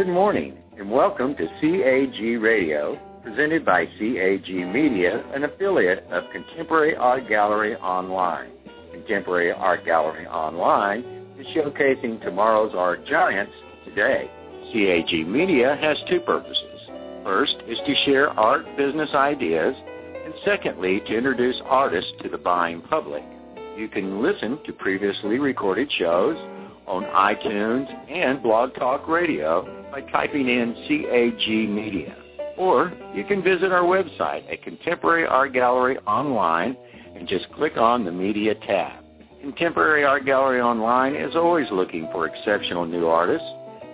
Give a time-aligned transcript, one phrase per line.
[0.00, 6.96] Good morning and welcome to CAG Radio, presented by CAG Media, an affiliate of Contemporary
[6.96, 8.48] Art Gallery Online.
[8.92, 11.00] Contemporary Art Gallery Online
[11.38, 13.52] is showcasing tomorrow's art giants
[13.84, 14.30] today.
[14.72, 16.80] CAG Media has two purposes.
[17.22, 19.76] First is to share art business ideas,
[20.24, 23.22] and secondly, to introduce artists to the buying public.
[23.76, 26.38] You can listen to previously recorded shows
[26.86, 32.16] on iTunes and Blog Talk Radio by typing in CAG Media.
[32.56, 36.76] Or you can visit our website at Contemporary Art Gallery Online
[37.16, 39.04] and just click on the Media tab.
[39.40, 43.48] Contemporary Art Gallery Online is always looking for exceptional new artists.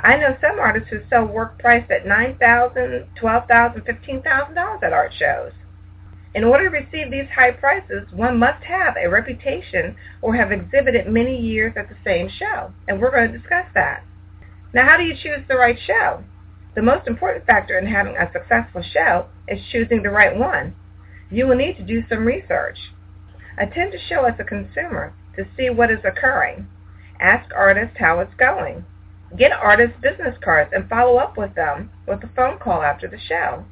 [0.00, 5.52] I know some artists who sell work priced at $9,000, $12,000, $15,000 at art shows.
[6.34, 11.06] In order to receive these high prices, one must have a reputation or have exhibited
[11.06, 14.04] many years at the same show, and we're going to discuss that.
[14.72, 16.22] Now, how do you choose the right show?
[16.76, 20.74] The most important factor in having a successful show is choosing the right one.
[21.30, 22.78] You will need to do some research.
[23.58, 26.68] Attend a show as a consumer to see what is occurring.
[27.18, 28.84] Ask artists how it's going.
[29.36, 33.18] Get artists' business cards and follow up with them with a phone call after the
[33.18, 33.64] show.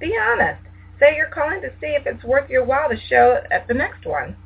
[0.00, 0.62] Be honest.
[0.98, 4.04] Say you're calling to see if it's worth your while to show at the next
[4.04, 4.36] one.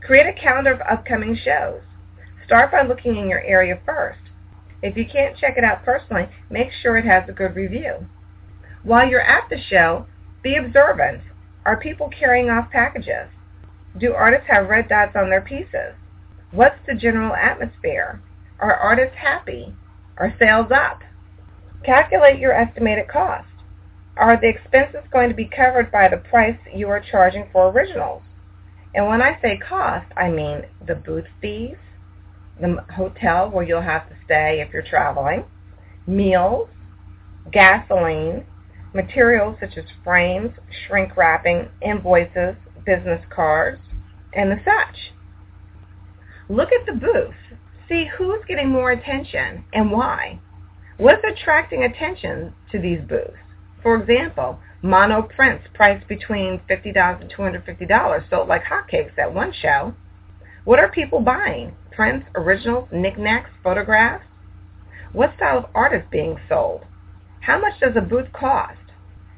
[0.00, 1.80] Create a calendar of upcoming shows.
[2.46, 4.20] Start by looking in your area first.
[4.82, 8.06] If you can't check it out personally, make sure it has a good review.
[8.82, 10.06] While you're at the show,
[10.42, 11.22] be observant.
[11.64, 13.28] Are people carrying off packages?
[13.98, 15.94] Do artists have red dots on their pieces?
[16.52, 18.22] What's the general atmosphere?
[18.60, 19.74] Are artists happy?
[20.16, 21.02] Are sales up?
[21.84, 23.48] Calculate your estimated cost.
[24.16, 28.22] Are the expenses going to be covered by the price you are charging for originals?
[28.94, 31.76] And when I say cost, I mean the booth fees,
[32.60, 35.44] the hotel where you'll have to stay if you're traveling,
[36.06, 36.68] meals,
[37.52, 38.44] gasoline,
[38.94, 40.50] materials such as frames,
[40.86, 43.80] shrink wrapping, invoices, business cards,
[44.32, 45.12] and the such.
[46.48, 47.58] Look at the booth.
[47.88, 50.40] See who's getting more attention and why.
[50.96, 53.36] What's attracting attention to these booths?
[53.82, 59.94] For example, mono prints priced between $50 and $250 sold like hotcakes at one show.
[60.64, 61.74] What are people buying?
[61.98, 64.22] Prints, originals, knickknacks, photographs?
[65.12, 66.82] What style of art is being sold?
[67.40, 68.78] How much does a booth cost?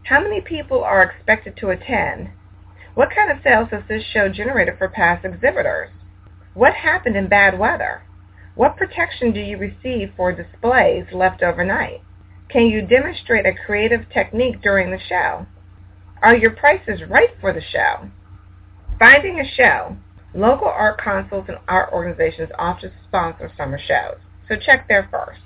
[0.02, 2.28] How many people are expected to attend?
[2.92, 5.88] What kind of sales has this show generated for past exhibitors?
[6.52, 8.02] What happened in bad weather?
[8.56, 12.02] What protection do you receive for displays left overnight?
[12.50, 15.46] Can you demonstrate a creative technique during the show?
[16.22, 18.10] Are your prices right for the show?
[18.98, 19.96] Finding a show.
[20.34, 24.18] Local art councils and art organizations often sponsor summer shows,
[24.48, 25.40] so check there first.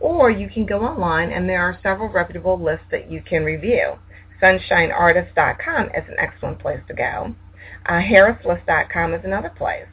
[0.00, 3.94] Or you can go online and there are several reputable lists that you can review.
[4.42, 7.34] SunshineArtist.com is an excellent place to go.
[7.86, 9.86] Uh, HarrisList.com is another place.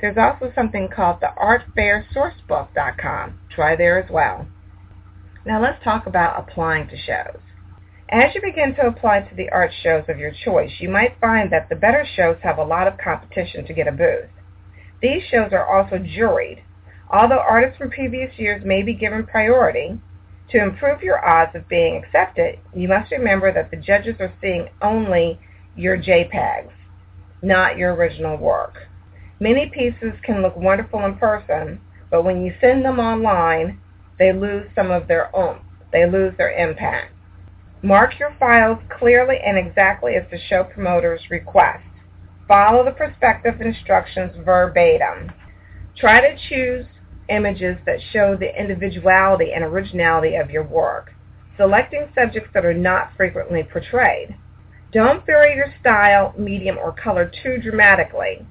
[0.00, 3.38] There's also something called the ArtFairSourcebook.com.
[3.50, 4.46] Try there as well.
[5.44, 7.40] Now let's talk about applying to shows.
[8.12, 11.48] As you begin to apply to the art shows of your choice, you might find
[11.52, 14.28] that the better shows have a lot of competition to get a booth.
[15.00, 16.64] These shows are also juried.
[17.08, 20.00] Although artists from previous years may be given priority,
[20.50, 24.68] to improve your odds of being accepted, you must remember that the judges are seeing
[24.82, 25.38] only
[25.76, 26.72] your JPEGs,
[27.42, 28.88] not your original work.
[29.38, 31.80] Many pieces can look wonderful in person,
[32.10, 33.78] but when you send them online,
[34.18, 35.62] they lose some of their oomph.
[35.92, 37.12] They lose their impact.
[37.82, 41.82] Mark your files clearly and exactly as the show promoters request.
[42.46, 45.32] Follow the prospective instructions verbatim.
[45.96, 46.84] Try to choose
[47.30, 51.14] images that show the individuality and originality of your work,
[51.56, 54.36] selecting subjects that are not frequently portrayed.
[54.92, 58.44] Don't vary your style, medium, or color too dramatically.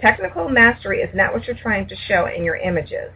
[0.00, 3.12] Technical mastery is not what you're trying to show in your images.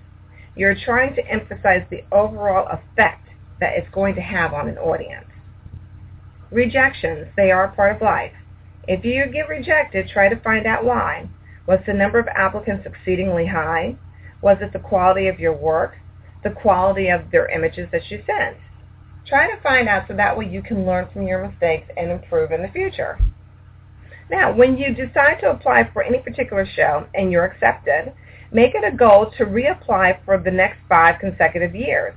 [0.57, 3.29] You're trying to emphasize the overall effect
[3.61, 5.25] that it's going to have on an audience.
[6.55, 8.31] Rejections, they are part of life.
[8.87, 11.29] If you get rejected, try to find out why.
[11.67, 13.97] Was the number of applicants exceedingly high?
[14.41, 15.97] Was it the quality of your work?
[16.45, 18.57] The quality of their images that you sent?
[19.27, 22.53] Try to find out so that way you can learn from your mistakes and improve
[22.53, 23.19] in the future.
[24.31, 28.13] Now, when you decide to apply for any particular show and you're accepted,
[28.53, 32.15] make it a goal to reapply for the next five consecutive years.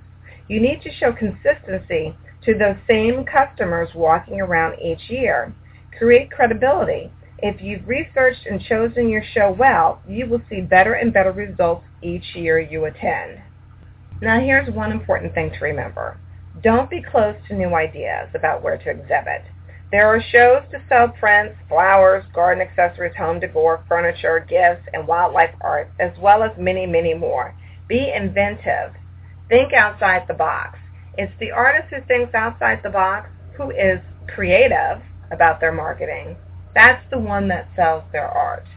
[0.48, 5.54] You need to show consistency to those same customers walking around each year.
[5.98, 7.12] Create credibility.
[7.39, 11.86] If you've researched and chosen your show well, you will see better and better results
[12.01, 13.42] each year you attend.
[14.22, 16.19] Now here's one important thing to remember.
[16.63, 19.44] Don't be closed to new ideas about where to exhibit.
[19.92, 25.56] There are shows to sell prints, flowers, garden accessories, home decor, furniture, gifts, and wildlife
[25.62, 27.56] art, as well as many, many more.
[27.88, 28.94] Be inventive.
[29.48, 30.78] Think outside the box.
[31.18, 36.38] It's the artist who thinks outside the box, who is creative about their marketing.
[36.75, 38.68] That's the one that sells their art.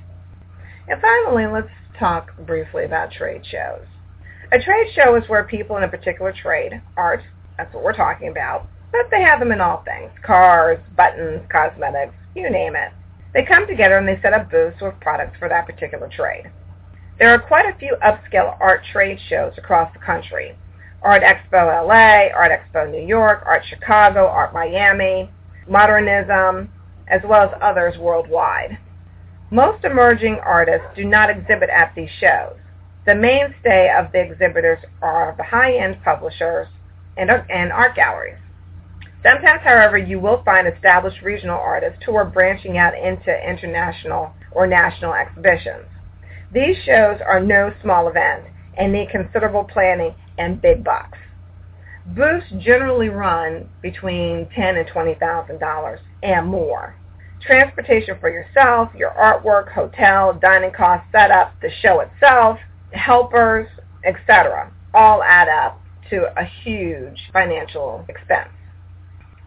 [0.88, 3.84] And finally, let's talk briefly about trade shows.
[4.52, 7.22] A trade show is where people in a particular trade, art,
[7.56, 12.14] that's what we're talking about, but they have them in all things, cars, buttons, cosmetics,
[12.34, 12.92] you name it.
[13.34, 16.50] They come together and they set up booths with products for that particular trade.
[17.18, 20.56] There are quite a few upscale art trade shows across the country.
[21.02, 25.30] Art Expo LA, Art Expo New York, Art Chicago, Art Miami,
[25.68, 26.70] Modernism,
[27.08, 28.78] as well as others worldwide.
[29.50, 32.56] Most emerging artists do not exhibit at these shows.
[33.06, 36.68] The mainstay of the exhibitors are the high-end publishers
[37.16, 38.38] and, and art galleries.
[39.22, 44.66] Sometimes, however, you will find established regional artists who are branching out into international or
[44.66, 45.86] national exhibitions.
[46.52, 48.44] These shows are no small event
[48.76, 51.18] and need considerable planning and big bucks.
[52.06, 56.96] Booths generally run between ten and twenty thousand dollars and more
[57.40, 62.58] transportation for yourself, your artwork, hotel, dining costs, setup, the show itself,
[62.92, 63.66] helpers,
[64.04, 64.72] etc.
[64.94, 68.50] all add up to a huge financial expense.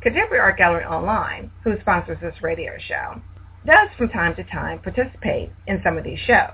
[0.01, 3.22] Contemporary Art Gallery Online, who sponsors this radio show,
[3.66, 6.51] does from time to time participate in some of these shows.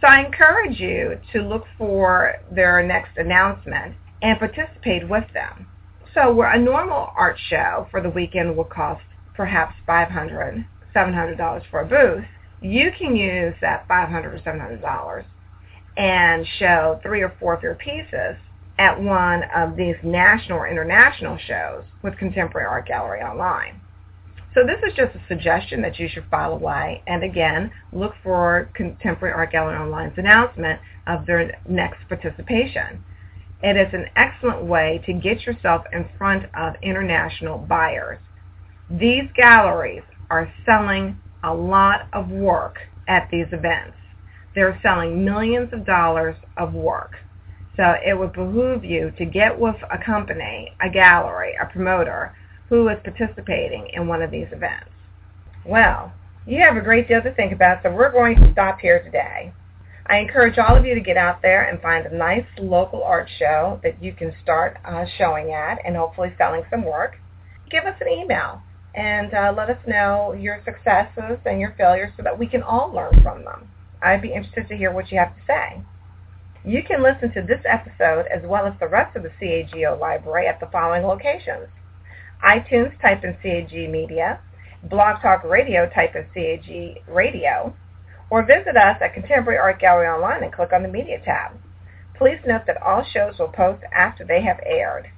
[0.00, 5.66] So I encourage you to look for their next announcement and participate with them.
[6.14, 9.02] So where a normal art show for the weekend will cost
[9.34, 10.64] perhaps $500,
[10.94, 12.24] $700 for a booth,
[12.60, 15.24] you can use that 500 or $700
[15.96, 18.36] and show three or four of your pieces
[18.78, 23.80] at one of these national or international shows with Contemporary Art Gallery Online.
[24.56, 27.02] So this is just a suggestion that you should follow away.
[27.06, 33.04] And again, look for Contemporary Art Gallery Online's announcement of their next participation.
[33.62, 38.18] It is an excellent way to get yourself in front of international buyers.
[38.88, 43.98] These galleries are selling a lot of work at these events.
[44.54, 47.16] They're selling millions of dollars of work.
[47.76, 52.34] So it would behoove you to get with a company, a gallery, a promoter
[52.68, 54.90] who is participating in one of these events.
[55.64, 56.12] Well,
[56.46, 59.52] you have a great deal to think about, so we're going to stop here today.
[60.08, 63.28] I encourage all of you to get out there and find a nice local art
[63.38, 67.16] show that you can start uh, showing at and hopefully selling some work.
[67.70, 68.62] Give us an email
[68.94, 72.92] and uh, let us know your successes and your failures so that we can all
[72.92, 73.68] learn from them.
[74.00, 75.82] I'd be interested to hear what you have to say.
[76.64, 80.46] You can listen to this episode as well as the rest of the CAGO library
[80.46, 81.68] at the following locations.
[82.44, 84.40] iTunes, type in CAG Media.
[84.82, 87.74] Blog Talk Radio, type in CAG Radio.
[88.30, 91.52] Or visit us at Contemporary Art Gallery Online and click on the Media tab.
[92.16, 95.10] Please note that all shows will post after they have aired.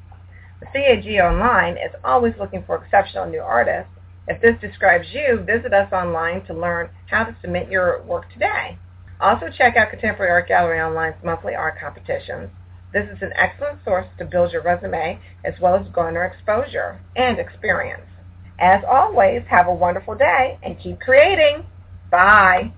[0.61, 3.93] The CAG Online is always looking for exceptional new artists.
[4.27, 8.79] If this describes you, visit us online to learn how to submit your work today.
[9.21, 12.51] Also check out Contemporary Art Gallery Online's monthly art competitions.
[12.93, 17.39] This is an excellent source to build your resume as well as garner exposure and
[17.39, 18.03] experience.
[18.59, 21.65] As always, have a wonderful day and keep creating.
[22.11, 22.73] Bye.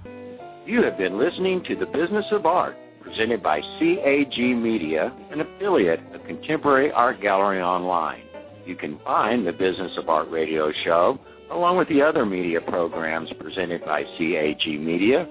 [0.67, 6.01] You have been listening to The Business of Art, presented by CAG Media, an affiliate
[6.13, 8.23] of Contemporary Art Gallery Online.
[8.67, 11.19] You can find the Business of Art radio show,
[11.51, 15.27] along with the other media programs presented by CAG Media,